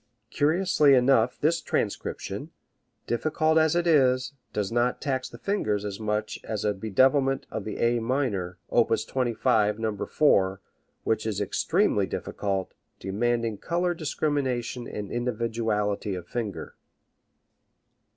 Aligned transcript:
Curiously 0.31 0.95
enough 0.95 1.39
this 1.39 1.61
transcription, 1.61 2.49
difficult 3.05 3.59
as 3.59 3.75
it 3.75 3.85
is, 3.85 4.33
does 4.51 4.71
not 4.71 4.99
tax 4.99 5.29
the 5.29 5.37
fingers 5.37 5.85
as 5.85 5.99
much 5.99 6.39
as 6.43 6.65
a 6.65 6.73
bedevilment 6.73 7.45
of 7.51 7.65
the 7.65 7.77
A 7.77 7.99
minor, 7.99 8.57
op. 8.71 8.89
25, 8.97 9.77
No. 9.77 9.95
4, 10.03 10.59
which 11.03 11.27
is 11.27 11.39
extremely 11.39 12.07
difficult, 12.07 12.73
demanding 12.97 13.59
color 13.59 13.93
discrimination 13.93 14.87
and 14.87 15.11
individuality 15.11 16.15
of 16.15 16.27
finger. 16.27 16.73